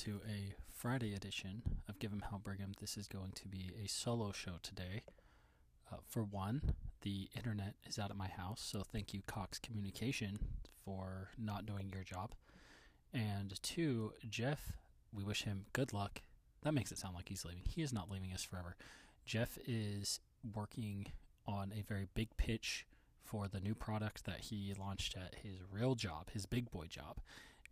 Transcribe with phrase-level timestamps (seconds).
[0.00, 2.72] to a Friday edition of Give 'em Hell Brigham.
[2.80, 5.02] This is going to be a solo show today.
[5.92, 6.72] Uh, for one,
[7.02, 10.38] the internet is out at my house, so thank you, Cox Communication,
[10.82, 12.34] for not doing your job.
[13.12, 14.72] And two, Jeff,
[15.12, 16.22] we wish him good luck.
[16.62, 17.64] That makes it sound like he's leaving.
[17.68, 18.76] He is not leaving us forever.
[19.26, 20.20] Jeff is
[20.54, 21.08] working
[21.46, 22.86] on a very big pitch
[23.22, 27.20] for the new product that he launched at his real job, his big boy job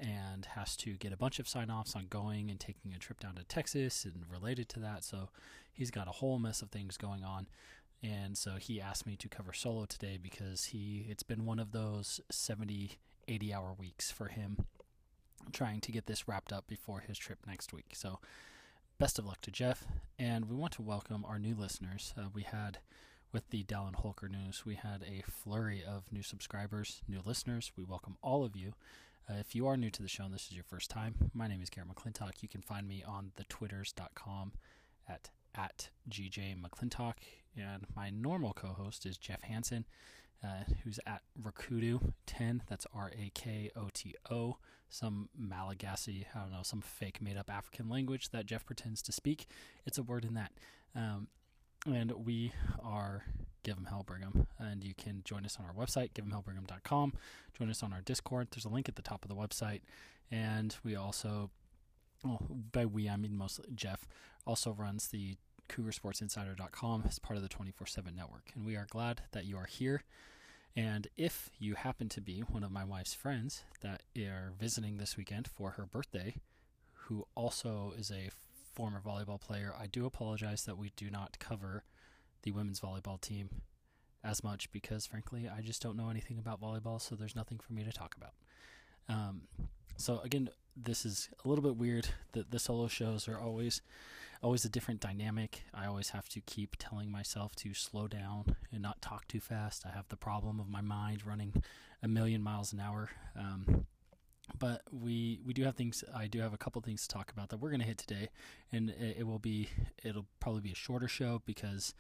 [0.01, 3.21] and has to get a bunch of sign offs on going and taking a trip
[3.21, 5.05] down to Texas and related to that.
[5.05, 5.31] So
[5.73, 7.49] he's got a whole mess of things going on.
[8.03, 11.73] And so he asked me to cover solo today because he it's been one of
[11.73, 14.65] those 70 80 hour weeks for him
[15.53, 17.93] trying to get this wrapped up before his trip next week.
[17.95, 18.21] So
[18.99, 19.85] best of luck to Jeff
[20.19, 22.15] and we want to welcome our new listeners.
[22.17, 22.79] Uh, we had
[23.33, 27.73] with the Dallin Holker news, we had a flurry of new subscribers, new listeners.
[27.77, 28.75] We welcome all of you.
[29.29, 31.47] Uh, if you are new to the show and this is your first time, my
[31.47, 32.43] name is Garrett McClintock.
[32.43, 34.53] You can find me on the twitters.com
[35.09, 37.15] at at GJ McClintock,
[37.57, 39.87] and my normal co-host is Jeff Hansen,
[40.45, 42.61] uh, who's at Rakoto10.
[42.69, 44.59] That's R-A-K-O-T-O.
[44.89, 49.47] Some Malagasy, I don't know, some fake made-up African language that Jeff pretends to speak.
[49.85, 50.53] It's a word in that.
[50.95, 51.29] Um,
[51.95, 53.25] and we are
[53.63, 54.47] Give 'em Hell Brigham.
[54.59, 57.13] And you can join us on our website, giveemhellbrigham.com.
[57.55, 58.49] Join us on our Discord.
[58.51, 59.83] There's a link at the top of the website.
[60.31, 61.51] And we also,
[62.25, 64.07] well, by we, I mean mostly Jeff,
[64.47, 65.37] also runs the
[65.69, 68.53] CougarSportsInsider.com as part of the 24 7 network.
[68.55, 70.05] And we are glad that you are here.
[70.77, 75.17] And if you happen to be one of my wife's friends that are visiting this
[75.17, 76.37] weekend for her birthday,
[76.93, 78.31] who also is a
[78.79, 81.83] former volleyball player, I do apologize that we do not cover
[82.45, 83.51] the women's volleyball team
[84.23, 87.73] as much because, frankly, I just don't know anything about volleyball, so there's nothing for
[87.73, 88.35] me to talk about.
[89.09, 89.43] Um,
[89.97, 92.09] so again, this is a little bit weird.
[92.35, 93.83] The, the solo shows are always
[94.45, 95.65] always a different dynamic.
[95.75, 99.85] I always have to keep telling myself to slow down and not talk too fast.
[99.85, 101.65] I have the problem of my mind running
[102.01, 103.11] a million miles an hour.
[103.37, 103.87] Um,
[104.59, 106.05] but we we do have things.
[106.15, 108.29] I do have a couple things to talk about that we're going to hit today,
[108.73, 109.69] and it, it will be
[110.05, 111.95] it'll probably be a shorter show because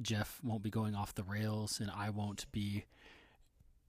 [0.00, 2.84] Jeff won't be going off the rails, and I won't be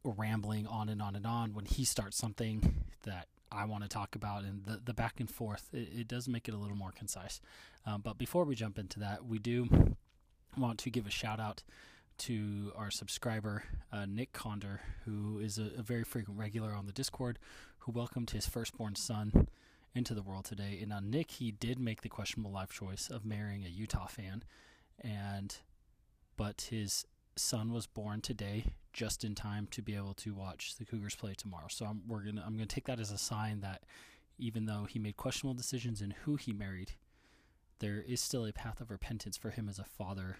[0.03, 4.15] rambling on and on and on when he starts something that I want to talk
[4.15, 5.69] about, and the the back and forth.
[5.73, 7.41] It, it does make it a little more concise.
[7.85, 9.95] Um, but before we jump into that, we do
[10.57, 11.63] want to give a shout out
[12.19, 16.91] to our subscriber, uh, Nick Conder, who is a, a, very frequent regular on the
[16.91, 17.39] Discord,
[17.79, 19.47] who welcomed his firstborn son
[19.95, 20.79] into the world today.
[20.81, 24.43] And uh, Nick, he did make the questionable life choice of marrying a Utah fan,
[24.99, 25.55] and
[26.37, 30.85] but his son was born today, just in time to be able to watch the
[30.85, 31.67] Cougars play tomorrow.
[31.69, 33.83] So I'm, we're gonna I'm gonna take that as a sign that
[34.37, 36.93] even though he made questionable decisions in who he married,
[37.79, 40.37] there is still a path of repentance for him as a father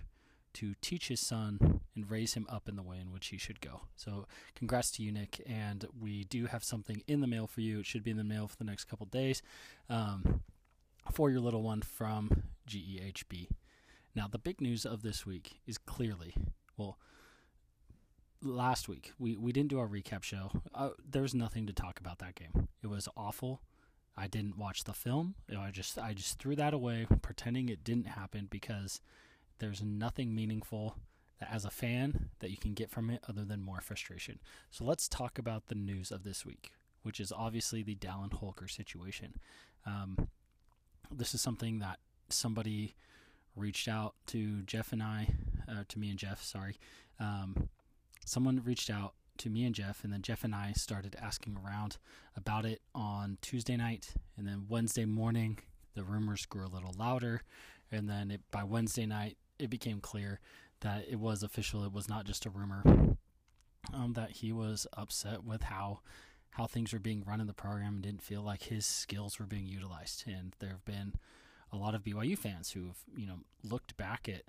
[0.53, 3.61] to teach his son and raise him up in the way in which he should
[3.61, 3.81] go.
[3.95, 5.41] So, congrats to you, Nick.
[5.47, 7.79] And we do have something in the mail for you.
[7.79, 9.41] It should be in the mail for the next couple days
[9.89, 10.41] um,
[11.11, 13.47] for your little one from GEHB.
[14.15, 16.35] Now, the big news of this week is clearly,
[16.77, 16.97] well,
[18.41, 20.51] last week we, we didn't do our recap show.
[20.73, 22.67] Uh, there's nothing to talk about that game.
[22.83, 23.61] It was awful.
[24.15, 25.35] I didn't watch the film.
[25.47, 29.01] You know, I just I just threw that away, pretending it didn't happen because
[29.59, 30.97] there's nothing meaningful
[31.39, 34.39] that as a fan that you can get from it other than more frustration.
[34.71, 36.71] So let's talk about the news of this week,
[37.01, 39.35] which is obviously the Dallin Holker situation.
[39.85, 40.29] Um,
[41.11, 41.99] this is something that
[42.29, 42.95] somebody
[43.55, 45.33] reached out to Jeff and I,
[45.69, 46.77] uh, to me and Jeff, sorry.
[47.19, 47.69] Um,
[48.25, 51.97] someone reached out to me and Jeff, and then Jeff and I started asking around
[52.35, 55.59] about it on Tuesday night, and then Wednesday morning,
[55.95, 57.41] the rumors grew a little louder,
[57.93, 60.39] and then it, by Wednesday night, it became clear
[60.81, 61.83] that it was official.
[61.83, 62.83] It was not just a rumor.
[63.93, 65.99] Um, that he was upset with how
[66.51, 69.45] how things were being run in the program and didn't feel like his skills were
[69.45, 70.23] being utilized.
[70.27, 71.15] And there have been
[71.71, 74.43] a lot of BYU fans who've you know looked back at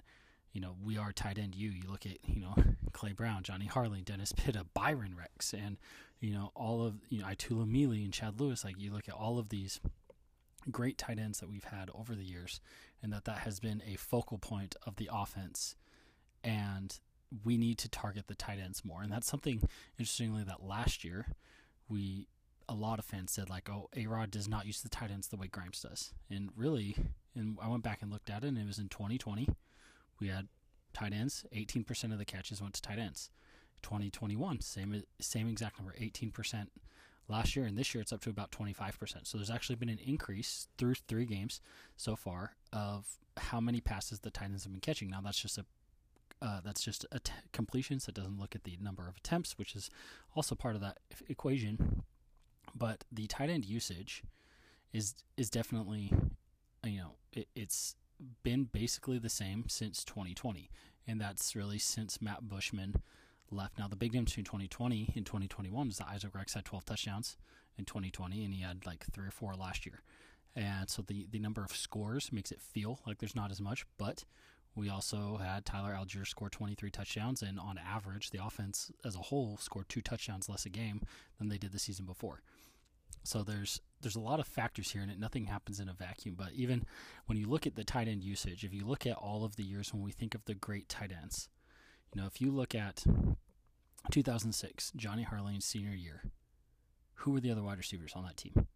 [0.53, 1.71] you know we are tight end you.
[1.71, 2.55] You look at you know
[2.93, 5.79] Clay Brown, Johnny Harline, Dennis Pitta, Byron Rex, and
[6.21, 8.65] you know all of you know Itula Mili and Chad Lewis.
[8.65, 9.81] Like you look at all of these
[10.71, 12.61] great tight ends that we've had over the years,
[13.03, 15.77] and that that has been a focal point of the offense.
[16.43, 16.99] And
[17.45, 19.03] we need to target the tight ends more.
[19.03, 19.63] And that's something
[19.99, 21.27] interestingly that last year
[21.89, 22.29] we
[22.69, 25.29] a lot of fans said like, oh, A Rod does not use the tight ends
[25.29, 26.15] the way Grimes does.
[26.31, 26.97] And really,
[27.35, 29.49] and I went back and looked at it, and it was in 2020
[30.21, 30.49] we had
[30.93, 31.45] tight ends.
[31.55, 33.31] 18% of the catches went to tight ends.
[33.83, 36.69] 2021, same same exact number, 18%
[37.29, 39.27] last year, and this year it's up to about 25%.
[39.27, 41.61] So there's actually been an increase through three games
[41.97, 43.07] so far of
[43.37, 45.11] how many passes the tight ends have been catching.
[45.11, 45.65] Now that's just a
[46.43, 47.07] uh, that's just
[47.53, 48.05] completions.
[48.05, 49.89] That doesn't look at the number of attempts, which is
[50.35, 50.99] also part of that
[51.29, 52.03] equation.
[52.75, 54.23] But the tight end usage
[54.93, 56.13] is is definitely,
[56.85, 57.97] you know, it, it's
[58.43, 60.71] been basically the same since 2020,
[61.07, 62.97] and that's really since Matt Bushman
[63.55, 63.79] left.
[63.79, 67.37] Now the big difference between 2020 and 2021 is that Isaac Rex had 12 touchdowns
[67.79, 70.03] in 2020, and he had like three or four last year.
[70.57, 73.87] And so the, the number of scores makes it feel like there's not as much,
[73.99, 74.25] but
[74.77, 79.21] we also had Tyler Allgeier score 23 touchdowns, and on average, the offense as a
[79.21, 81.03] whole scored two touchdowns less a game
[81.39, 82.43] than they did the season before.
[83.23, 86.35] So there's there's a lot of factors here, and it, nothing happens in a vacuum.
[86.37, 86.85] But even
[87.27, 89.63] when you look at the tight end usage, if you look at all of the
[89.63, 91.49] years when we think of the great tight ends,
[92.13, 93.05] you know, if you look at
[94.11, 96.23] 2006, Johnny Harline's senior year,
[97.15, 98.67] who were the other wide receivers on that team?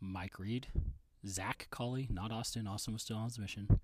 [0.00, 0.68] Mike Reed,
[1.26, 2.66] Zach Collie, not Austin.
[2.66, 3.80] Austin was still on his mission.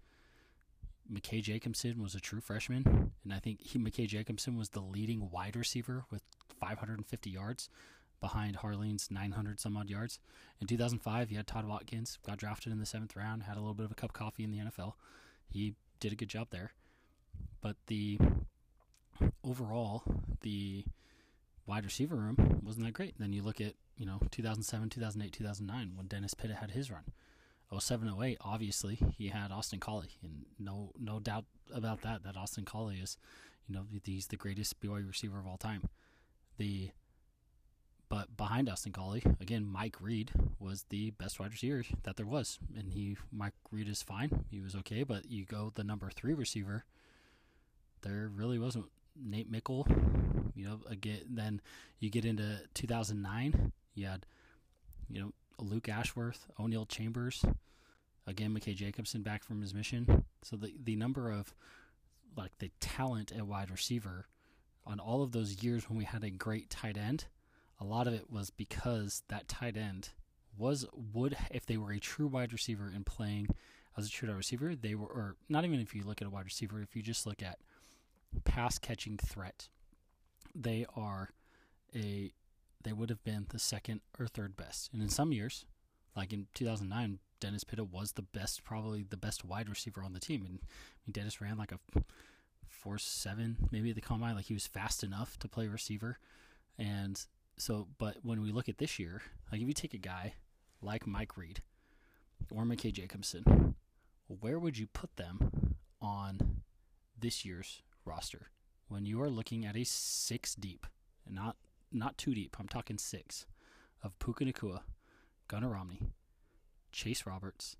[1.12, 5.30] McKay Jacobson was a true freshman, and I think he, McKay Jacobson was the leading
[5.30, 6.22] wide receiver with
[6.58, 7.68] 550 yards
[8.20, 10.18] behind Harline's 900 some odd yards.
[10.60, 13.74] In 2005, you had Todd Watkins, got drafted in the seventh round, had a little
[13.74, 14.94] bit of a cup of coffee in the NFL.
[15.48, 16.72] He did a good job there.
[17.60, 18.18] But the
[19.44, 20.02] overall,
[20.42, 20.84] the
[21.66, 23.18] wide receiver room wasn't that great.
[23.18, 27.04] Then you look at, you know, 2007, 2008, 2009 when Dennis Pitta had his run.
[27.76, 32.22] 07, 08, obviously he had Austin Collie, and no no doubt about that.
[32.22, 33.18] That Austin Collie is,
[33.68, 35.88] you know, he's the greatest BYU receiver of all time.
[36.58, 36.90] The
[38.08, 40.30] but behind Austin Collie, again, Mike Reed
[40.60, 44.44] was the best wide receiver that there was, and he Mike Reed is fine.
[44.48, 46.84] He was okay, but you go the number three receiver.
[48.02, 48.86] There really wasn't
[49.22, 49.86] Nate Meikle.
[50.54, 51.60] You know, again, then
[51.98, 53.72] you get into 2009.
[53.94, 54.26] You had,
[55.08, 57.44] you know, Luke Ashworth, O'Neill Chambers,
[58.26, 60.24] again McKay Jacobson back from his mission.
[60.42, 61.54] So the the number of
[62.36, 64.26] like the talent at wide receiver
[64.84, 67.26] on all of those years when we had a great tight end,
[67.80, 70.10] a lot of it was because that tight end
[70.56, 73.48] was would if they were a true wide receiver and playing
[73.96, 76.30] as a true wide receiver, they were or not even if you look at a
[76.30, 77.58] wide receiver, if you just look at
[78.44, 79.68] pass catching threat,
[80.54, 81.30] they are
[81.94, 82.32] a
[82.84, 84.92] they would have been the second or third best.
[84.92, 85.64] And in some years,
[86.14, 90.20] like in 2009, Dennis Pitta was the best, probably the best wide receiver on the
[90.20, 90.42] team.
[90.46, 92.02] And I mean, Dennis ran like a
[92.68, 94.36] four seven, maybe the combine.
[94.36, 96.18] Like he was fast enough to play receiver.
[96.78, 97.20] And
[97.58, 100.34] so, but when we look at this year, like if you take a guy
[100.80, 101.62] like Mike Reed
[102.50, 103.74] or McKay Jacobson,
[104.28, 106.62] where would you put them on
[107.18, 108.50] this year's roster
[108.88, 110.86] when you are looking at a six deep,
[111.28, 111.56] not
[111.92, 112.56] not too deep.
[112.58, 113.46] I'm talking six
[114.02, 114.80] of Puka Nacua,
[115.48, 116.00] Gunnar Romney,
[116.92, 117.76] Chase Roberts,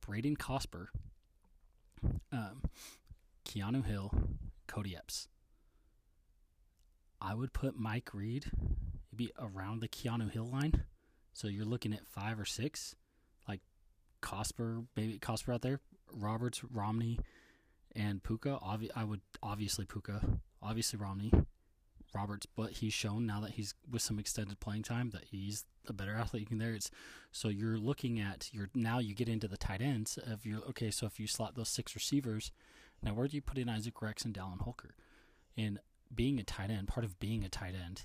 [0.00, 0.86] Braden Cosper,
[2.32, 2.62] um,
[3.44, 4.12] Keanu Hill,
[4.66, 5.28] Cody Epps.
[7.20, 8.46] I would put Mike Reed
[9.12, 10.84] maybe around the Keanu Hill line.
[11.32, 12.94] So you're looking at five or six,
[13.48, 13.60] like
[14.22, 15.80] Cosper, maybe Cosper out there,
[16.12, 17.18] Roberts, Romney,
[17.96, 18.58] and Puka.
[18.62, 21.32] Obvi- I would obviously Puka, obviously Romney,
[22.14, 25.92] Roberts, but he's shown now that he's with some extended playing time that he's a
[25.92, 26.74] better athlete there.
[26.74, 26.90] It's
[27.32, 30.90] so you're looking at your now you get into the tight ends of your okay.
[30.90, 32.52] So if you slot those six receivers,
[33.02, 34.94] now where do you put in Isaac Rex and Dallin Holker?
[35.56, 35.78] And
[36.14, 38.02] being a tight end, part of being a tight end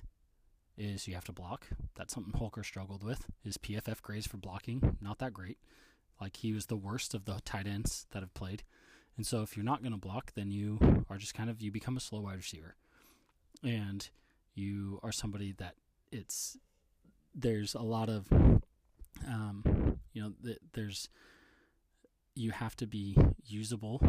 [0.77, 1.67] is you have to block.
[1.95, 3.25] That's something Holker struggled with.
[3.43, 5.57] His PFF grades for blocking not that great.
[6.19, 8.63] Like he was the worst of the tight ends that have played.
[9.17, 11.71] And so if you're not going to block, then you are just kind of you
[11.71, 12.75] become a slow wide receiver.
[13.63, 14.07] And
[14.55, 15.75] you are somebody that
[16.11, 16.57] it's
[17.33, 18.31] there's a lot of
[19.27, 21.09] um, you know th- there's
[22.35, 24.01] you have to be usable.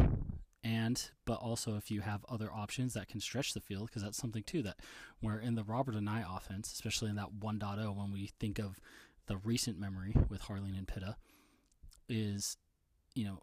[0.63, 4.17] And but also if you have other options that can stretch the field because that's
[4.17, 4.77] something too that
[5.19, 8.79] where in the Robert Anae offense especially in that 1.0 when we think of
[9.27, 11.17] the recent memory with Harline and Pitta
[12.07, 12.55] is
[13.13, 13.41] you know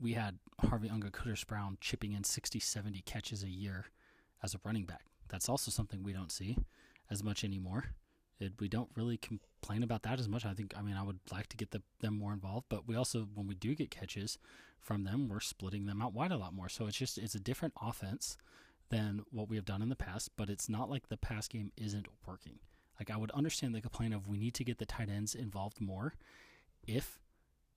[0.00, 3.86] we had Harvey Unga Curtis Brown chipping in 60 70 catches a year
[4.42, 6.58] as a running back that's also something we don't see
[7.10, 7.86] as much anymore.
[8.38, 10.44] It, we don't really complain about that as much.
[10.44, 12.96] I think, I mean, I would like to get the, them more involved, but we
[12.96, 14.38] also, when we do get catches
[14.80, 16.68] from them, we're splitting them out wide a lot more.
[16.68, 18.36] So it's just, it's a different offense
[18.88, 21.70] than what we have done in the past, but it's not like the pass game
[21.76, 22.58] isn't working.
[22.98, 25.80] Like, I would understand the complaint of we need to get the tight ends involved
[25.80, 26.14] more
[26.86, 27.20] if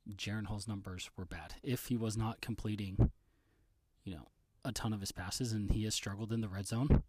[0.09, 1.55] Jaren Hall's numbers were bad.
[1.63, 3.11] If he was not completing,
[4.03, 4.27] you know,
[4.65, 7.03] a ton of his passes and he has struggled in the red zone,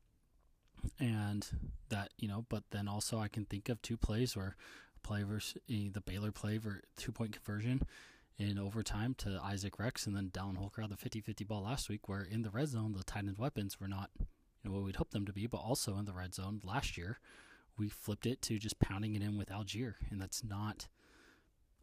[0.99, 1.47] and
[1.89, 4.57] that you know, but then also I can think of two plays where
[5.03, 7.83] play versus the Baylor play for two point conversion
[8.39, 12.23] in overtime to Isaac Rex and then Dallin Holker the 50-50 ball last week, where
[12.23, 14.27] in the red zone the tight end weapons were not you
[14.71, 17.19] know what we'd hope them to be, but also in the red zone last year
[17.77, 20.89] we flipped it to just pounding it in with Allgeier and that's not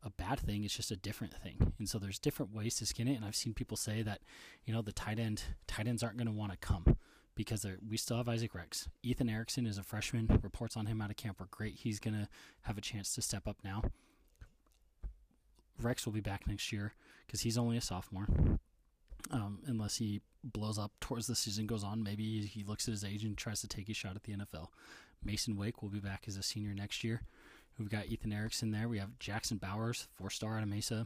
[0.04, 0.64] a bad thing.
[0.64, 1.74] It's just a different thing.
[1.80, 3.16] And so there's different ways to skin it.
[3.16, 4.22] And I've seen people say that,
[4.66, 6.98] you know, the tight end tight ends aren't going to want to come
[7.36, 8.88] because we still have Isaac Rex.
[9.04, 10.40] Ethan Erickson is a freshman.
[10.42, 11.76] Reports on him out of camp were great.
[11.76, 12.28] He's going to
[12.64, 13.84] have a chance to step up now.
[15.82, 16.94] Rex will be back next year
[17.26, 18.28] because he's only a sophomore.
[19.30, 23.04] Um, unless he blows up towards the season goes on, maybe he looks at his
[23.04, 24.68] age and tries to take a shot at the NFL.
[25.24, 27.22] Mason Wake will be back as a senior next year.
[27.82, 28.88] We've got Ethan Erickson there.
[28.88, 31.04] We have Jackson Bowers, four star out of Mesa.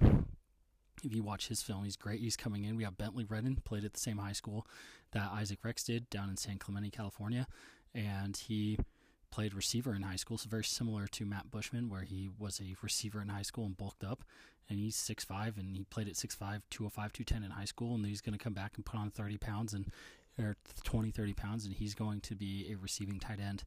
[1.04, 2.20] If you watch his film, he's great.
[2.20, 2.76] He's coming in.
[2.76, 4.68] We have Bentley Redden, played at the same high school
[5.12, 7.48] that Isaac Rex did down in San Clemente, California.
[7.94, 8.78] And he
[9.32, 12.76] played receiver in high school, so very similar to Matt Bushman, where he was a
[12.82, 14.24] receiver in high school and bulked up.
[14.70, 17.96] And he's 6'5, and he played at 6'5, 205, 210 in high school.
[17.96, 19.92] And he's going to come back and put on 30 pounds and
[20.38, 23.64] or 20, 30 pounds, and he's going to be a receiving tight end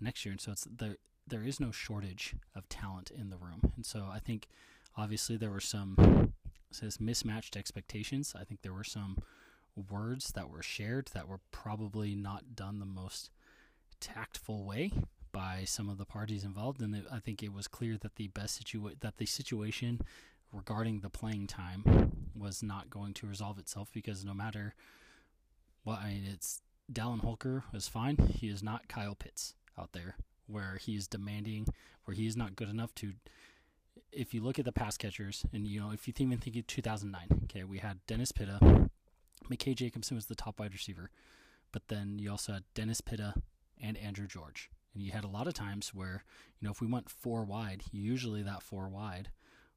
[0.00, 0.30] next year.
[0.30, 0.96] And so it's there.
[1.26, 4.48] There is no shortage of talent in the room, and so I think
[4.96, 6.32] obviously there were some
[6.70, 8.34] says mismatched expectations.
[8.38, 9.18] I think there were some
[9.90, 13.30] words that were shared that were probably not done the most
[14.00, 14.92] tactful way
[15.32, 18.62] by some of the parties involved, and I think it was clear that the best
[18.62, 20.00] situa- that the situation
[20.52, 24.74] regarding the playing time was not going to resolve itself because no matter
[25.82, 26.62] what, I mean, it's
[26.92, 28.16] Dallin Holker is fine.
[28.16, 30.16] He is not Kyle Pitts out there
[30.46, 31.66] where he's demanding,
[32.04, 33.12] where he's not good enough to.
[34.12, 36.66] If you look at the pass catchers, and you know, if you even think of
[36.66, 38.88] 2009, okay, we had Dennis Pitta,
[39.50, 41.10] McKay Jacobson was the top wide receiver,
[41.72, 43.34] but then you also had Dennis Pitta
[43.80, 46.24] and Andrew George, and you had a lot of times where
[46.60, 49.30] you know if we went four wide, usually that four wide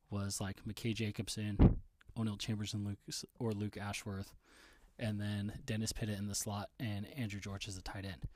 [0.09, 1.81] was like McKay Jacobson,
[2.17, 2.99] O'Neill Chambers, and Luke
[3.39, 4.33] or Luke Ashworth,
[4.99, 8.27] and then Dennis Pitta in the slot and Andrew George as a tight end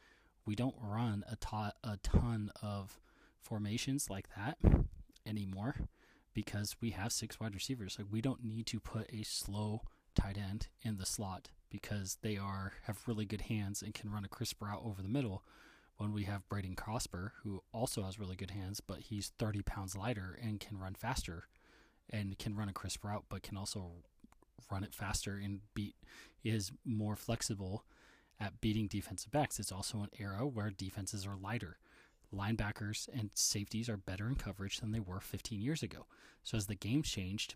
[0.45, 2.99] we don't run a, to- a ton of
[3.41, 4.57] formations like that
[5.25, 5.75] anymore
[6.33, 7.97] because we have six wide receivers.
[7.99, 9.81] Like we don't need to put a slow
[10.15, 14.25] tight end in the slot because they are have really good hands and can run
[14.25, 15.43] a crisp route over the middle.
[15.97, 19.95] When we have Braden Cosper, who also has really good hands, but he's 30 pounds
[19.95, 21.43] lighter and can run faster
[22.09, 23.91] and can run a crisp route, but can also
[24.71, 25.95] run it faster and beat
[26.43, 27.85] is more flexible
[28.41, 29.59] at beating defensive backs.
[29.59, 31.77] It's also an era where defenses are lighter.
[32.33, 36.07] Linebackers and safeties are better in coverage than they were 15 years ago.
[36.43, 37.55] So as the game changed,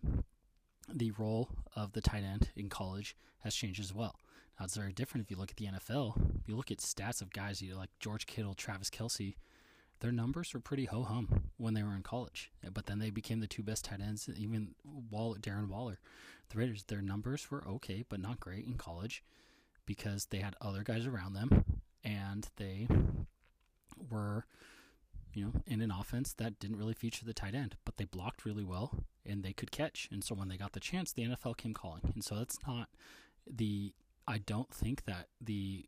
[0.93, 4.19] the role of the tight end in college has changed as well.
[4.59, 6.39] Now it's very different if you look at the NFL.
[6.41, 9.35] If you look at stats of guys like George Kittle, Travis Kelce,
[10.01, 12.51] their numbers were pretty ho hum when they were in college.
[12.73, 14.29] But then they became the two best tight ends.
[14.37, 14.75] Even
[15.09, 15.99] Wall, Darren Waller,
[16.49, 19.23] the Raiders, their numbers were okay, but not great in college
[19.85, 21.63] because they had other guys around them
[22.03, 22.87] and they
[24.09, 24.45] were
[25.33, 28.45] you know in an offense that didn't really feature the tight end but they blocked
[28.45, 31.57] really well and they could catch and so when they got the chance the NFL
[31.57, 32.89] came calling and so that's not
[33.49, 33.93] the
[34.27, 35.85] I don't think that the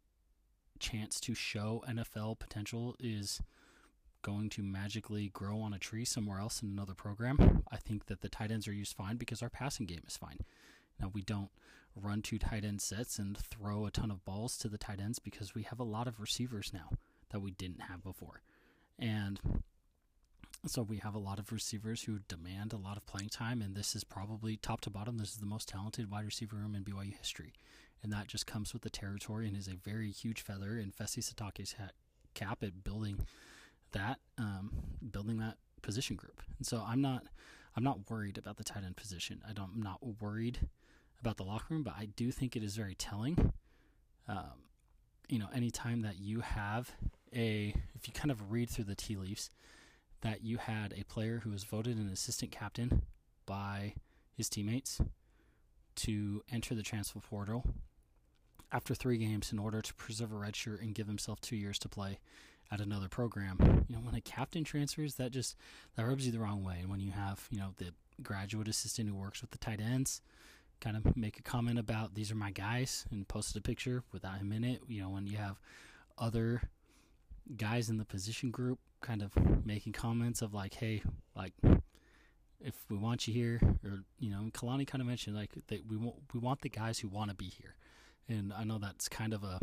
[0.79, 3.41] chance to show NFL potential is
[4.21, 7.63] going to magically grow on a tree somewhere else in another program.
[7.71, 10.39] I think that the tight ends are used fine because our passing game is fine.
[10.99, 11.49] Now we don't
[12.01, 15.19] run two tight end sets and throw a ton of balls to the tight ends
[15.19, 16.89] because we have a lot of receivers now
[17.31, 18.41] that we didn't have before.
[18.99, 19.39] And
[20.65, 23.75] so we have a lot of receivers who demand a lot of playing time, and
[23.75, 25.17] this is probably top to bottom.
[25.17, 27.53] This is the most talented wide receiver room in BYU history,
[28.03, 31.19] and that just comes with the territory and is a very huge feather in Fesi
[31.19, 31.75] Sitake's
[32.33, 33.25] cap at building
[33.91, 34.71] that, um,
[35.11, 36.41] building that position group.
[36.57, 37.23] And so I'm not,
[37.75, 39.41] I'm not worried about the tight end position.
[39.47, 40.59] I don't, I'm not worried
[41.19, 43.53] about the locker room, but I do think it is very telling.
[44.27, 44.67] Um,
[45.29, 46.91] you know, anytime that you have
[47.36, 49.50] a, if you kind of read through the tea leaves,
[50.21, 53.03] that you had a player who was voted an assistant captain
[53.45, 53.93] by
[54.36, 55.01] his teammates
[55.95, 57.63] to enter the transfer portal
[58.71, 61.79] after three games in order to preserve a red shirt and give himself two years
[61.79, 62.19] to play
[62.71, 63.86] at another program.
[63.88, 65.55] You know, when a captain transfers, that just
[65.95, 66.77] that rubs you the wrong way.
[66.81, 70.21] And when you have, you know, the graduate assistant who works with the tight ends,
[70.79, 74.38] kind of make a comment about these are my guys and posted a picture without
[74.38, 74.81] him in it.
[74.88, 75.60] You know, when you have
[76.17, 76.62] other
[77.55, 79.31] guys in the position group kind of
[79.65, 81.01] making comments of like, hey,
[81.36, 81.53] like
[82.60, 85.98] if we want you here, or you know, Kalani kind of mentioned like that we
[85.98, 87.75] want we want the guys who want to be here,
[88.27, 89.60] and I know that's kind of a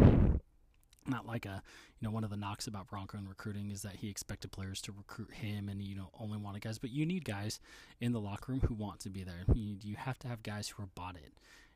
[1.06, 1.62] not like a
[1.98, 4.80] you know one of the knocks about Bronco and recruiting is that he expected players
[4.82, 7.60] to recruit him and you know only wanted guys, but you need guys
[8.00, 9.44] in the locker room who want to be there.
[9.54, 11.32] You, you have to have guys who are bought in.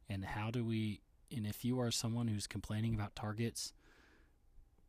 [0.08, 1.00] And how do we?
[1.35, 3.73] And if you are someone who's complaining about targets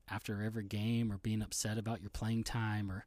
[0.09, 3.05] after every game or being upset about your playing time or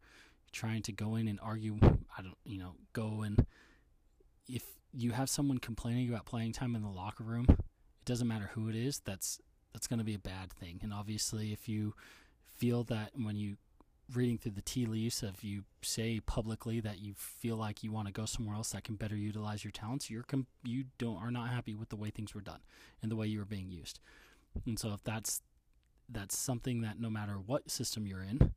[0.52, 3.44] trying to go in and argue, I don't, you know, go and
[4.48, 8.50] if you have someone complaining about playing time in the locker room, it doesn't matter
[8.54, 9.00] who it is.
[9.00, 9.40] That's
[9.72, 10.80] that's going to be a bad thing.
[10.82, 11.94] And obviously, if you
[12.56, 13.56] feel that when you
[14.14, 18.06] reading through the tea leaves, if you say publicly that you feel like you want
[18.06, 21.30] to go somewhere else that can better utilize your talents, you're com- you don't are
[21.30, 22.60] not happy with the way things were done
[23.00, 24.00] and the way you were being used.
[24.66, 25.42] And so, if that's
[26.08, 28.52] that's something that no matter what system you're in,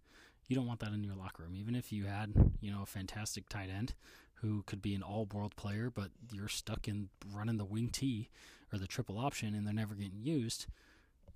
[0.48, 1.56] you don't want that in your locker room.
[1.56, 3.94] Even if you had you know a fantastic tight end
[4.42, 8.30] who could be an all-world player, but you're stuck in running the wing T
[8.74, 10.66] or the triple option and they're never getting used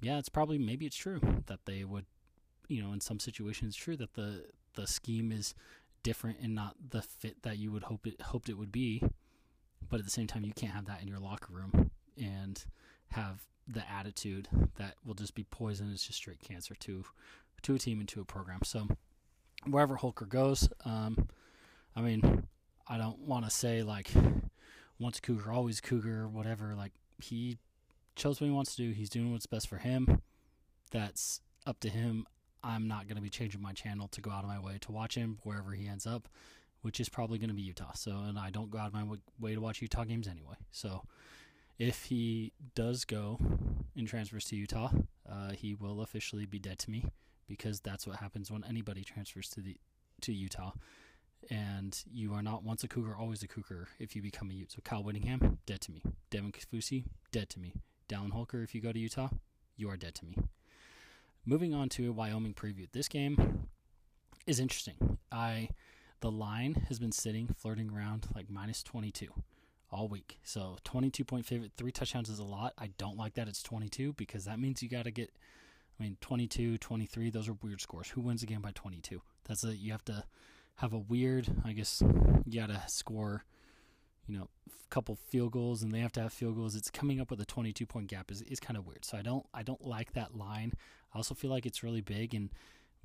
[0.02, 2.06] yeah, it's probably maybe it's true that they would,
[2.68, 5.54] you know, in some situations, true that the the scheme is
[6.04, 9.02] different and not the fit that you would hope it hoped it would be.
[9.90, 12.64] But at the same time, you can't have that in your locker room and
[13.12, 15.92] have the attitude that will just be poison.
[15.92, 17.04] It's just straight cancer to
[17.64, 18.62] to a team and to a program.
[18.64, 18.88] So
[19.68, 21.28] wherever Holker goes, um,
[21.96, 22.48] I mean,
[22.88, 24.12] I don't want to say like
[24.98, 26.76] once Cougar, always Cougar, whatever.
[26.76, 27.58] Like he
[28.20, 28.92] chose what he wants to do.
[28.92, 30.22] He's doing what's best for him.
[30.92, 32.26] That's up to him.
[32.64, 34.92] I'm not going to be changing my channel to go out of my way to
[34.92, 36.28] watch him wherever he ends up,
[36.82, 37.94] which is probably going to be Utah.
[37.94, 39.06] So, and I don't go out of my
[39.40, 40.56] way to watch Utah games anyway.
[40.72, 41.04] So,
[41.78, 43.40] if he does go
[43.96, 44.92] and transfers to Utah,
[45.30, 47.06] uh, he will officially be dead to me
[47.48, 49.78] because that's what happens when anybody transfers to the
[50.22, 50.74] to Utah.
[51.50, 54.74] And you are not once a Cougar, always a Cougar if you become a Ute.
[54.74, 56.02] So Kyle Whittingham, dead to me.
[56.30, 57.74] Devin Kaufusi, dead to me.
[58.10, 59.30] Dallin Holker, if you go to Utah,
[59.78, 60.36] you are dead to me.
[61.46, 62.88] Moving on to Wyoming preview.
[62.92, 63.68] This game
[64.46, 65.18] is interesting.
[65.32, 65.70] I
[66.22, 69.28] the line has been sitting flirting around like minus 22
[69.92, 70.40] all week.
[70.44, 72.74] So 22 point favorite, three touchdowns is a lot.
[72.78, 75.32] I don't like that it's 22 because that means you got to get
[76.00, 78.10] I mean 22, 23, those are weird scores.
[78.10, 79.22] Who wins a game by 22?
[79.48, 80.24] That's a you have to
[80.78, 82.02] have a weird, I guess
[82.46, 83.44] you got to score
[84.30, 86.76] you know, a couple field goals and they have to have field goals.
[86.76, 89.04] It's coming up with a 22 point gap is, is kind of weird.
[89.04, 90.74] So I don't I don't like that line.
[91.14, 92.50] I also feel like it's really big and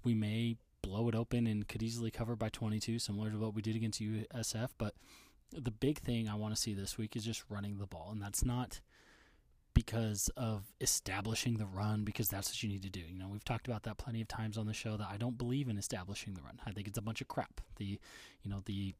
[0.04, 3.62] we may blow it open and could easily cover by 22, similar to what we
[3.62, 4.68] did against USF.
[4.76, 4.94] But
[5.50, 8.20] the big thing I want to see this week is just running the ball, and
[8.20, 8.80] that's not
[9.72, 13.00] because of establishing the run because that's what you need to do.
[13.00, 15.36] You know, we've talked about that plenty of times on the show that I don't
[15.36, 16.60] believe in establishing the run.
[16.64, 17.60] I think it's a bunch of crap.
[17.76, 17.98] The
[18.42, 18.94] you know, the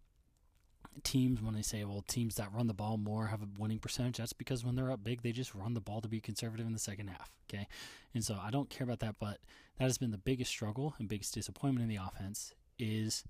[1.03, 4.19] teams when they say, well, teams that run the ball more have a winning percentage,
[4.19, 6.73] that's because when they're up big, they just run the ball to be conservative in
[6.73, 7.31] the second half.
[7.49, 7.67] Okay.
[8.15, 9.39] And so I don't care about that, but
[9.79, 13.25] that has been the biggest struggle and biggest disappointment in the offense is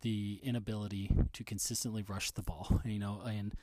[0.00, 2.80] the inability to consistently rush the ball.
[2.88, 3.54] You know, and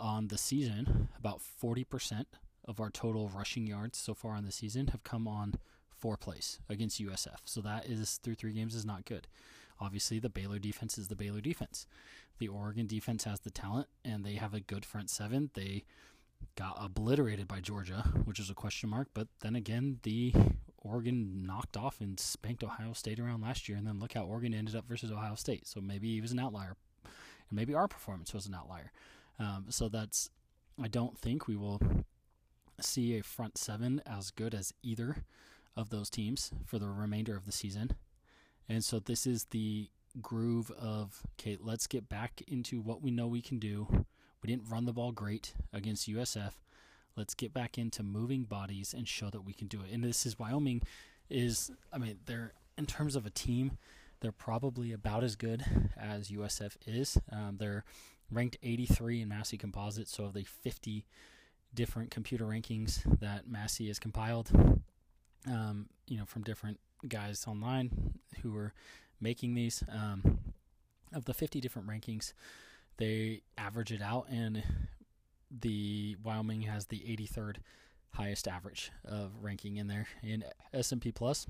[0.00, 2.24] on the season, about 40%
[2.64, 5.54] of our total rushing yards so far on the season have come on
[6.02, 7.38] four plays against USF.
[7.44, 9.28] So that is through three games is not good.
[9.82, 11.86] Obviously, the Baylor defense is the Baylor defense.
[12.38, 15.50] The Oregon defense has the talent, and they have a good front seven.
[15.54, 15.82] They
[16.54, 19.08] got obliterated by Georgia, which is a question mark.
[19.12, 20.32] But then again, the
[20.78, 24.54] Oregon knocked off and spanked Ohio State around last year, and then look how Oregon
[24.54, 25.66] ended up versus Ohio State.
[25.66, 28.92] So maybe he was an outlier, and maybe our performance was an outlier.
[29.40, 30.30] Um, so that's
[30.80, 31.80] I don't think we will
[32.80, 35.24] see a front seven as good as either
[35.76, 37.92] of those teams for the remainder of the season.
[38.68, 43.26] And so this is the groove of okay, let's get back into what we know
[43.26, 44.04] we can do.
[44.42, 46.52] We didn't run the ball great against USF.
[47.16, 49.92] Let's get back into moving bodies and show that we can do it.
[49.92, 50.82] And this is Wyoming
[51.30, 53.78] is I mean, they're in terms of a team,
[54.20, 55.64] they're probably about as good
[55.96, 57.18] as USF is.
[57.30, 57.84] Um, they're
[58.30, 61.04] ranked 83 in Massey Composite, so of the 50
[61.74, 64.50] different computer rankings that Massey has compiled,
[65.46, 68.72] um, you know, from different guys online who are
[69.20, 69.82] making these.
[69.88, 70.38] Um,
[71.14, 72.32] of the 50 different rankings,
[72.96, 74.62] they average it out, and
[75.50, 77.56] the Wyoming has the 83rd
[78.14, 81.46] highest average of ranking in there in S&P Plus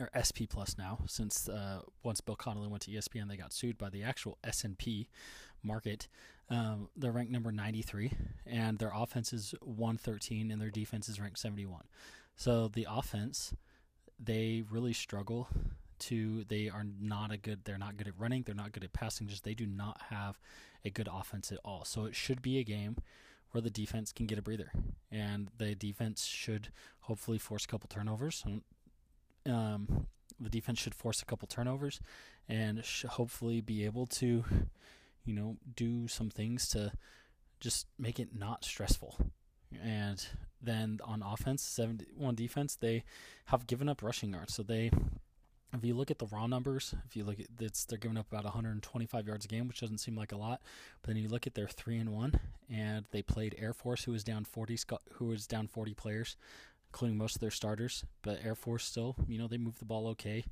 [0.00, 3.78] or SP Plus now, since uh, once Bill Connelly went to ESPN, they got sued
[3.78, 5.08] by the actual S&P
[5.62, 6.08] market.
[6.50, 8.12] Um, they're ranked number 93,
[8.44, 11.84] and their offense is 113, and their defense is ranked 71.
[12.36, 13.54] So the offense,
[14.18, 15.48] they really struggle
[16.00, 16.44] to.
[16.44, 17.64] They are not a good.
[17.64, 18.42] They're not good at running.
[18.42, 19.26] They're not good at passing.
[19.26, 20.38] Just they do not have
[20.84, 21.84] a good offense at all.
[21.84, 22.96] So it should be a game
[23.50, 24.72] where the defense can get a breather,
[25.10, 26.68] and the defense should
[27.00, 28.44] hopefully force a couple turnovers.
[29.46, 30.06] Um,
[30.40, 32.00] the defense should force a couple turnovers
[32.48, 34.44] and should hopefully be able to,
[35.24, 36.92] you know, do some things to
[37.60, 39.16] just make it not stressful.
[39.82, 40.26] And
[40.64, 43.04] then on offense, 71 defense, they
[43.46, 44.54] have given up rushing yards.
[44.54, 44.90] So they,
[45.72, 48.26] if you look at the raw numbers, if you look at it's they're giving up
[48.30, 50.60] about 125 yards a game, which doesn't seem like a lot.
[51.02, 52.38] But then you look at their three and one,
[52.70, 54.78] and they played Air Force, who was down 40,
[55.14, 56.36] who was down 40 players,
[56.90, 58.04] including most of their starters.
[58.22, 60.44] But Air Force still, you know, they moved the ball okay.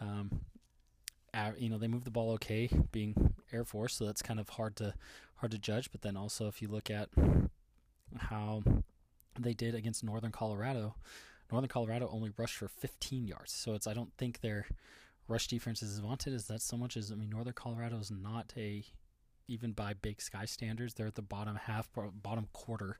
[0.00, 0.40] Um,
[1.58, 4.76] you know, they moved the ball okay, being Air Force, so that's kind of hard
[4.76, 4.94] to
[5.36, 5.90] hard to judge.
[5.90, 7.08] But then also, if you look at
[8.18, 8.62] how
[9.38, 10.94] they did against Northern Colorado,
[11.50, 13.52] Northern Colorado only rushed for 15 yards.
[13.52, 14.66] So it's I don't think their
[15.28, 18.10] rush defense is as vaunted as that so much as I mean Northern Colorado is
[18.10, 18.84] not a
[19.46, 21.88] even by Big Sky standards, they're at the bottom half,
[22.22, 22.98] bottom quarter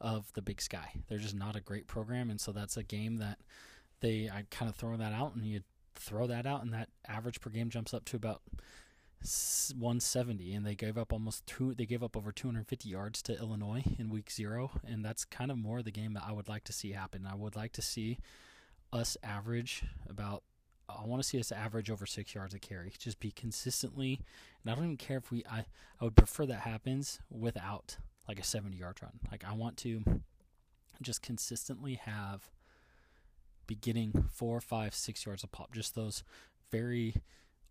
[0.00, 0.92] of the Big Sky.
[1.08, 3.38] They're just not a great program, and so that's a game that
[4.00, 5.60] they I kind of throw that out, and you
[5.94, 8.42] throw that out, and that average per game jumps up to about
[9.22, 11.74] 170, and they gave up almost two.
[11.74, 15.58] They gave up over 250 yards to Illinois in Week Zero, and that's kind of
[15.58, 17.26] more the game that I would like to see happen.
[17.30, 18.18] I would like to see
[18.92, 20.42] us average about.
[20.88, 22.92] I want to see us average over six yards a carry.
[22.96, 24.20] Just be consistently,
[24.62, 25.44] and I don't even care if we.
[25.50, 25.66] I
[26.00, 27.96] I would prefer that happens without
[28.28, 29.20] like a 70 yard run.
[29.30, 30.02] Like I want to
[31.02, 32.50] just consistently have
[33.66, 35.72] be getting four, five, six yards a pop.
[35.72, 36.22] Just those
[36.70, 37.16] very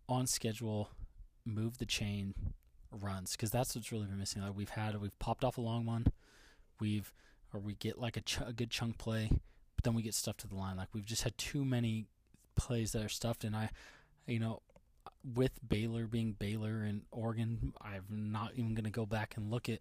[0.08, 0.90] on schedule,
[1.46, 2.34] move the chain
[2.90, 4.42] runs because that's what's really been missing.
[4.42, 6.06] Like we've had, we've popped off a long one,
[6.80, 7.12] we've
[7.54, 10.40] or we get like a, ch- a good chunk play, but then we get stuffed
[10.40, 10.76] to the line.
[10.76, 12.06] Like we've just had too many
[12.56, 13.70] plays that are stuffed, and I,
[14.26, 14.62] you know,
[15.34, 19.68] with Baylor being Baylor and Oregon, I'm not even going to go back and look
[19.68, 19.80] at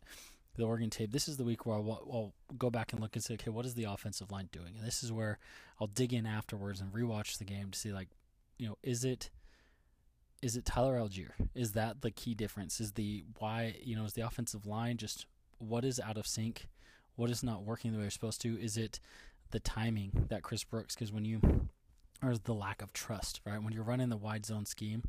[0.56, 1.12] the Oregon tape.
[1.12, 3.66] This is the week where I'll, I'll, go back and look and say, okay, what
[3.66, 4.76] is the offensive line doing?
[4.78, 5.40] And this is where
[5.80, 8.08] I'll dig in afterwards and rewatch the game to see, like,
[8.58, 9.30] you know, is it
[10.46, 11.32] is it Tyler Allgeier?
[11.56, 12.80] Is that the key difference?
[12.80, 15.26] Is the why you know is the offensive line just
[15.58, 16.68] what is out of sync?
[17.16, 18.62] What is not working the way it's supposed to?
[18.62, 19.00] Is it
[19.52, 20.96] the timing that Chris Brooks?
[20.96, 21.70] Because when you
[22.22, 23.62] or the lack of trust, right?
[23.62, 25.04] When you're running the wide zone scheme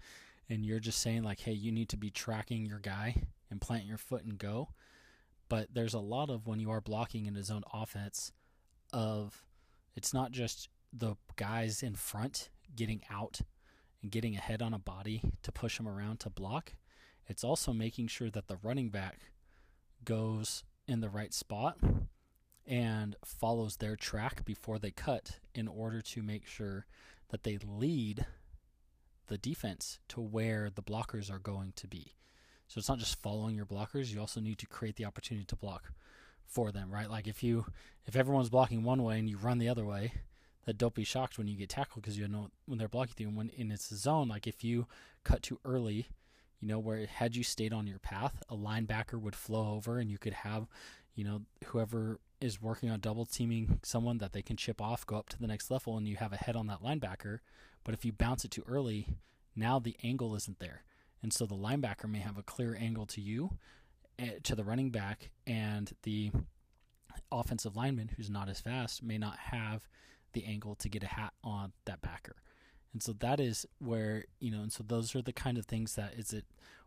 [0.48, 3.84] and you're just saying like, hey, you need to be tracking your guy and plant
[3.84, 4.70] your foot and go
[5.48, 8.32] but there's a lot of when you are blocking in a zone offense
[8.92, 9.44] of
[9.94, 13.40] it's not just the guys in front getting out
[14.08, 16.74] getting ahead on a body to push them around to block.
[17.26, 19.20] It's also making sure that the running back
[20.04, 21.78] goes in the right spot
[22.66, 26.86] and follows their track before they cut in order to make sure
[27.30, 28.26] that they lead
[29.28, 32.14] the defense to where the blockers are going to be.
[32.68, 35.56] So it's not just following your blockers, you also need to create the opportunity to
[35.56, 35.92] block
[36.46, 37.10] for them, right?
[37.10, 37.66] Like if you
[38.06, 40.12] if everyone's blocking one way and you run the other way,
[40.66, 43.28] that don't be shocked when you get tackled because you know when they're blocking you
[43.28, 44.86] and when in its zone, like if you
[45.24, 46.08] cut too early,
[46.60, 50.10] you know, where had you stayed on your path, a linebacker would flow over and
[50.10, 50.66] you could have,
[51.14, 55.16] you know, whoever is working on double teaming someone that they can chip off, go
[55.16, 57.38] up to the next level, and you have a head on that linebacker.
[57.84, 59.06] But if you bounce it too early,
[59.54, 60.82] now the angle isn't there.
[61.22, 63.50] And so the linebacker may have a clear angle to you,
[64.18, 66.30] eh, to the running back, and the
[67.32, 69.88] offensive lineman, who's not as fast, may not have
[70.36, 72.36] the angle to get a hat on that backer.
[72.92, 75.94] And so that is where, you know, and so those are the kind of things
[75.94, 76.44] that is it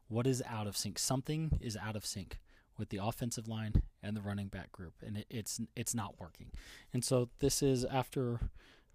[0.08, 0.98] what is out of sync?
[0.98, 2.40] Something is out of sync
[2.78, 6.48] with the offensive line and the running back group, and it, it's it's not working.
[6.94, 8.40] And so this is after,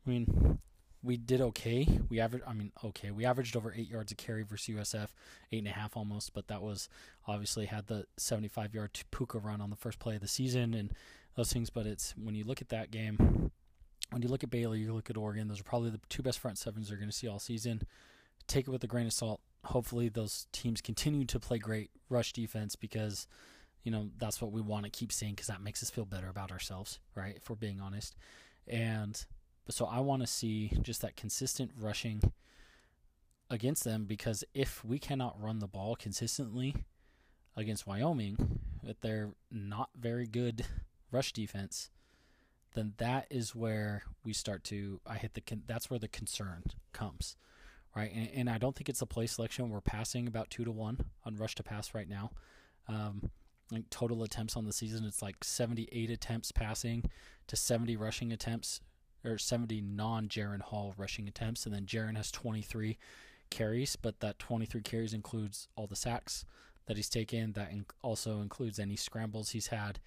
[0.05, 0.59] I mean,
[1.05, 1.87] we did okay.
[2.09, 5.09] We averaged, I mean, okay, we averaged over eight yards a carry versus USF,
[5.53, 6.89] eight and a half almost, but that was
[7.29, 10.93] obviously had the 75 yard Puka run on the first play of the season and
[11.37, 11.69] those things.
[11.71, 13.44] But it's when you look at that game,
[14.15, 16.39] when you look at Baylor, you look at Oregon, those are probably the two best
[16.39, 17.83] front sevens you're going to see all season.
[18.47, 19.41] Take it with a grain of salt.
[19.65, 23.27] Hopefully, those teams continue to play great rush defense because,
[23.83, 26.29] you know, that's what we want to keep seeing because that makes us feel better
[26.29, 27.35] about ourselves, right?
[27.37, 28.15] If we're being honest.
[28.69, 29.21] And
[29.69, 32.23] so I want to see just that consistent rushing
[33.51, 36.77] against them because if we cannot run the ball consistently
[37.57, 40.67] against Wyoming, that they're not very good
[41.11, 41.91] rush defense,
[42.75, 46.65] then that is where we start to I hit the con- that's where the concern
[46.93, 47.37] comes,
[47.95, 48.13] right?
[48.15, 49.71] And, and, I don't think it's a play selection.
[49.71, 52.31] We're passing about two to one on rush to pass right now.
[52.89, 53.31] Um,
[53.71, 57.05] like total attempts on the season, it's like 78 attempts passing
[57.47, 58.81] to 70 rushing attempts
[59.25, 62.99] or 70 non Jaren Hall rushing attempts, and then Jaren has 23
[63.51, 66.45] carries, but that 23 carries includes all the sacks
[66.87, 67.53] that he's taken.
[67.53, 70.01] That in- also includes any scrambles he's had.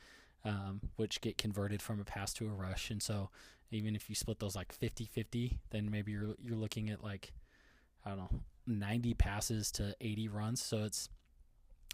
[0.45, 2.89] Um, which get converted from a pass to a rush.
[2.89, 3.29] And so
[3.71, 7.33] even if you split those like 50-50, then maybe you're you're looking at like
[8.05, 8.29] I don't know
[8.65, 10.61] 90 passes to 80 runs.
[10.61, 11.09] So it's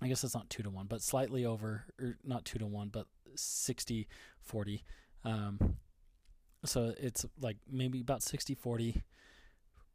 [0.01, 2.89] I guess it's not two to one, but slightly over, or not two to one,
[2.89, 4.08] but 60
[4.41, 4.84] 40.
[5.23, 5.77] Um,
[6.65, 9.03] so it's like maybe about 60 40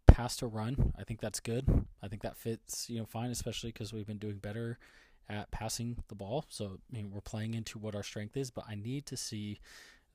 [0.06, 0.92] pass to run.
[0.98, 1.86] I think that's good.
[2.02, 4.78] I think that fits, you know, fine, especially because we've been doing better
[5.28, 6.44] at passing the ball.
[6.48, 9.60] So I mean, we're playing into what our strength is, but I need to see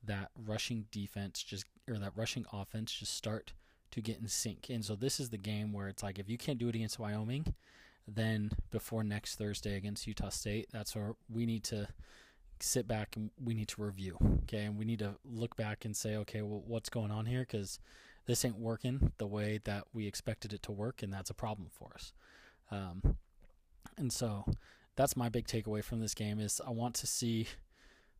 [0.06, 3.52] that rushing defense just or that rushing offense just start
[3.90, 4.66] to get in sync.
[4.70, 6.98] And so this is the game where it's like if you can't do it against
[6.98, 7.54] Wyoming,
[8.06, 11.88] then before next Thursday against Utah State, that's where we need to
[12.60, 14.16] sit back and we need to review.
[14.42, 17.40] Okay, and we need to look back and say, okay, well, what's going on here?
[17.40, 17.78] Because
[18.26, 21.68] this ain't working the way that we expected it to work, and that's a problem
[21.70, 22.12] for us.
[22.70, 23.16] Um,
[23.96, 24.44] and so
[24.96, 27.48] that's my big takeaway from this game is I want to see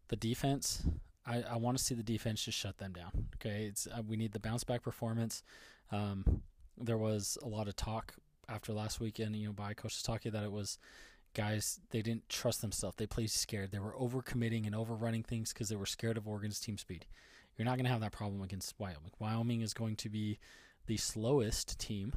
[0.09, 0.83] the defense.
[1.27, 3.27] I, I want to see the defense just shut them down.
[3.37, 5.43] Okay, it's uh, we need the bounce back performance.
[5.91, 6.43] Um,
[6.79, 8.15] there was a lot of talk
[8.49, 10.79] after last weekend, you know, by Coach Sitake that it was
[11.35, 12.97] guys they didn't trust themselves.
[12.97, 13.71] They played scared.
[13.71, 17.07] They were overcommitting and overrunning things because they were scared of Oregon's team speed.
[17.57, 19.13] You're not going to have that problem against Wyoming.
[19.19, 20.39] Wyoming is going to be
[20.87, 22.15] the slowest team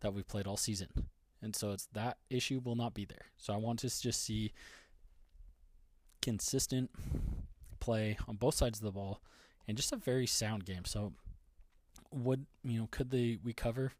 [0.00, 0.88] that we've played all season.
[1.44, 3.26] And so it's that issue will not be there.
[3.36, 4.52] So I want to just see
[6.22, 6.90] consistent
[7.80, 9.20] play on both sides of the ball
[9.68, 10.84] and just a very sound game.
[10.86, 11.12] So
[12.10, 13.92] would you know could they we cover?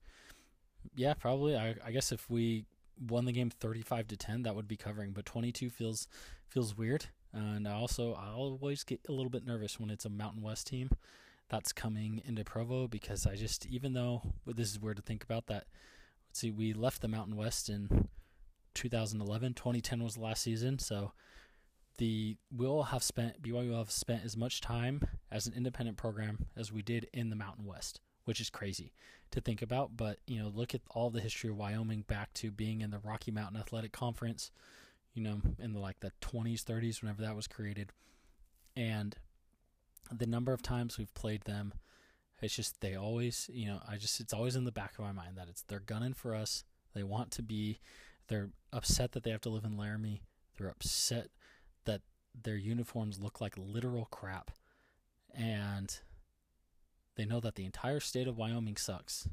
[0.97, 1.57] Yeah, probably.
[1.57, 2.65] I, I guess if we
[3.09, 6.07] won the game 35 to 10 that would be covering but 22 feels
[6.47, 10.09] feels weird and I also I always get a little bit nervous when it's a
[10.11, 10.91] Mountain West team
[11.49, 15.47] that's coming into Provo because I just even though this is weird to think about
[15.47, 15.65] that
[16.35, 18.09] see we left the Mountain West in
[18.75, 21.13] 2011 2010 was the last season so
[21.99, 26.47] the we'll have spent BYU will have spent as much time as an independent program
[26.57, 28.93] as we did in the Mountain West which is crazy
[29.31, 29.97] to think about.
[29.97, 32.99] But you know, look at all the history of Wyoming back to being in the
[32.99, 34.51] Rocky Mountain Athletic Conference,
[35.13, 37.91] you know, in the like the 20s, 30s, whenever that was created,
[38.77, 39.17] and
[40.13, 41.73] the number of times we've played them.
[42.43, 45.13] It's just they always, you know, I just it's always in the back of my
[45.13, 46.65] mind that it's they're gunning for us.
[46.95, 47.81] They want to be.
[48.29, 50.23] They're upset that they have to live in Laramie.
[50.57, 51.29] They're upset
[51.85, 52.03] that
[52.41, 54.51] their uniforms look like literal crap,
[55.35, 55.99] and
[57.17, 59.29] they know that the entire state of Wyoming sucks.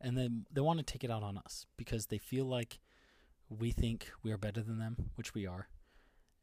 [0.00, 2.78] And then they want to take it out on us because they feel like
[3.48, 5.68] we think we are better than them, which we are.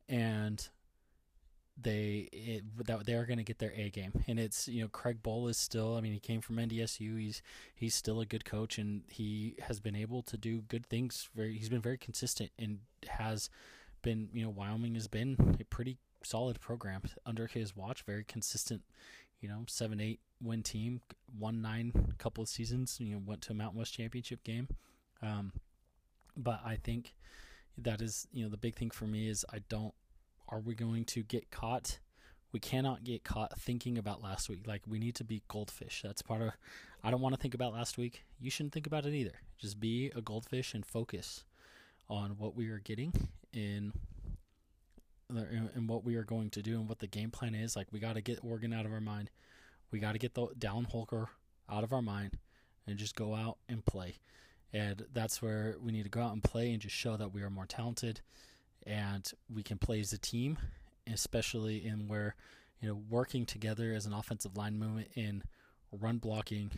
[0.10, 0.68] And
[1.78, 4.88] they it, that they are going to get their A game, and it's you know
[4.88, 5.96] Craig Bohl is still.
[5.96, 7.20] I mean, he came from NDSU.
[7.20, 7.42] He's
[7.76, 11.30] he's still a good coach, and he has been able to do good things.
[11.36, 13.50] Very, he's been very consistent and has
[14.02, 14.30] been.
[14.34, 18.04] You know, Wyoming has been a pretty solid program under his watch.
[18.04, 18.82] Very consistent.
[19.42, 21.02] You know, seven eight win team,
[21.38, 22.98] won nine couple of seasons.
[23.02, 24.70] You know, went to a Mountain West championship game.
[25.22, 25.52] Um,
[26.38, 27.16] but I think
[27.78, 29.94] that is you know the big thing for me is I don't.
[30.50, 32.00] Are we going to get caught?
[32.52, 34.68] We cannot get caught thinking about last week.
[34.68, 36.02] Like we need to be goldfish.
[36.04, 36.52] That's part of.
[37.04, 38.24] I don't want to think about last week.
[38.40, 39.34] You shouldn't think about it either.
[39.58, 41.44] Just be a goldfish and focus
[42.10, 43.14] on what we are getting
[43.52, 43.92] in
[45.30, 47.76] and what we are going to do and what the game plan is.
[47.76, 49.32] Like we got to get Oregon out of our mind.
[49.92, 51.30] We got to get the Dallin Holker
[51.70, 52.38] out of our mind
[52.88, 54.18] and just go out and play.
[54.72, 57.42] And that's where we need to go out and play and just show that we
[57.42, 58.22] are more talented
[58.86, 60.58] and we can play as a team,
[61.12, 62.36] especially in where,
[62.80, 65.44] you know, working together as an offensive line movement in
[65.92, 66.72] run blocking.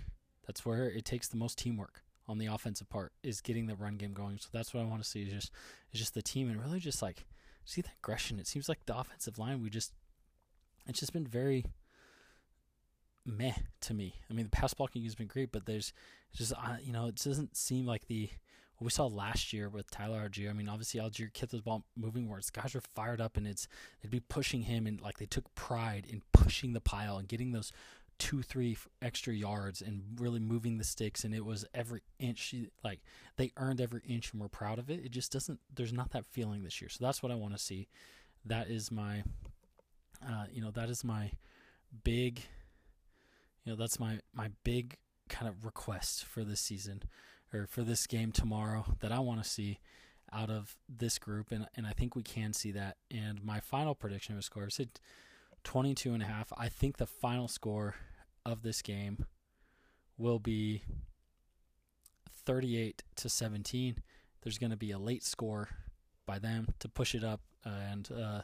[0.46, 3.98] That's where it takes the most teamwork on the offensive part is getting the run
[3.98, 4.38] game going.
[4.38, 5.52] So that's what I want to see is just
[5.94, 7.26] is just the team and really just like
[7.66, 8.40] see the aggression.
[8.40, 9.94] It seems like the offensive line we just
[10.86, 11.66] it's just been very
[13.26, 14.16] meh to me.
[14.30, 15.94] I mean, the pass blocking has been great, but there's
[16.34, 18.30] just uh, you know it doesn't seem like the
[18.78, 20.50] what we saw last year with Tyler Allgeier.
[20.50, 23.68] I mean, obviously Allgeier kept the ball moving where guys are fired up and it's
[24.02, 27.52] they'd be pushing him and like they took pride in pushing the pile and getting
[27.52, 27.72] those
[28.20, 33.00] two three extra yards and really moving the sticks and it was every inch like
[33.36, 35.04] they earned every inch and we're proud of it.
[35.04, 36.90] It just doesn't there's not that feeling this year.
[36.90, 37.88] So that's what i want to see.
[38.46, 39.24] That is my
[40.24, 41.32] uh, you know that is my
[42.04, 42.42] big
[43.64, 44.98] you know that's my my big
[45.30, 47.02] kind of request for this season
[47.58, 49.80] or for this game tomorrow that I want to see
[50.32, 53.96] out of this group and and I think we can see that and my final
[53.96, 54.80] prediction of a score is
[55.64, 57.96] 22 and a half I think the final score
[58.46, 59.26] of this game
[60.18, 60.84] will be
[62.46, 64.02] 38 to 17
[64.44, 65.70] there's going to be a late score
[66.26, 68.42] by them to push it up and uh,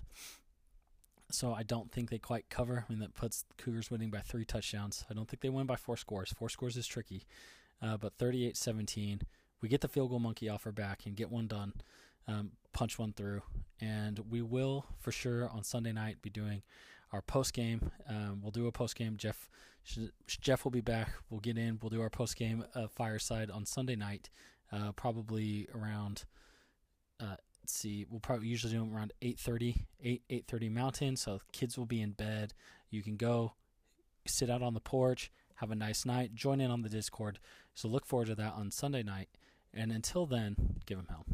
[1.34, 2.86] so I don't think they quite cover.
[2.88, 5.04] I mean, that puts Cougars winning by three touchdowns.
[5.10, 6.32] I don't think they win by four scores.
[6.32, 7.26] Four scores is tricky,
[7.84, 9.22] uh, but 38-17.
[9.62, 11.74] We get the field goal monkey off our back and get one done,
[12.28, 13.42] um, punch one through,
[13.80, 16.64] and we will for sure on Sunday night be doing
[17.12, 17.92] our post game.
[18.10, 19.18] Um, we'll do a post game.
[19.18, 19.50] Jeff
[20.28, 21.14] Jeff will be back.
[21.30, 21.78] We'll get in.
[21.82, 24.30] We'll do our post game uh, fireside on Sunday night,
[24.72, 26.24] uh, probably around.
[27.20, 28.06] Uh, let's see.
[28.10, 31.16] We'll probably usually do them around 8:30, 8 8:30 Mountain.
[31.18, 32.54] So kids will be in bed.
[32.90, 33.54] You can go
[34.26, 35.32] sit out on the porch,
[35.64, 37.40] have a nice night, join in on the Discord.
[37.74, 39.30] So look forward to that on Sunday night.
[39.74, 41.26] And until then, give them hell.